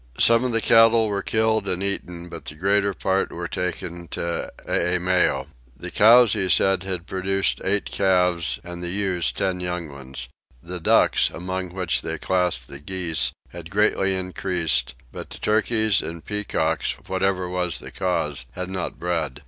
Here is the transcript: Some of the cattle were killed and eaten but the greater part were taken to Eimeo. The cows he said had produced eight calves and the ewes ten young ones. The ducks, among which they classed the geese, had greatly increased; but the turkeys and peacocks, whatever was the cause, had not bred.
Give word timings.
Some 0.17 0.43
of 0.43 0.51
the 0.51 0.61
cattle 0.61 1.09
were 1.09 1.21
killed 1.21 1.67
and 1.69 1.83
eaten 1.83 2.27
but 2.27 2.45
the 2.45 2.55
greater 2.55 2.91
part 2.95 3.31
were 3.31 3.47
taken 3.47 4.07
to 4.07 4.51
Eimeo. 4.67 5.45
The 5.77 5.91
cows 5.91 6.33
he 6.33 6.49
said 6.49 6.81
had 6.81 7.05
produced 7.05 7.61
eight 7.63 7.85
calves 7.85 8.57
and 8.63 8.81
the 8.81 8.89
ewes 8.89 9.31
ten 9.31 9.59
young 9.59 9.89
ones. 9.89 10.27
The 10.59 10.79
ducks, 10.79 11.29
among 11.29 11.71
which 11.75 12.01
they 12.01 12.17
classed 12.17 12.67
the 12.67 12.79
geese, 12.79 13.31
had 13.49 13.69
greatly 13.69 14.15
increased; 14.15 14.95
but 15.11 15.29
the 15.29 15.37
turkeys 15.37 16.01
and 16.01 16.25
peacocks, 16.25 16.93
whatever 17.05 17.47
was 17.47 17.77
the 17.77 17.91
cause, 17.91 18.47
had 18.55 18.69
not 18.71 18.97
bred. 18.97 19.39